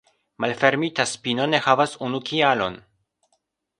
[0.43, 2.81] Malfermita spino ne havas unu kialon.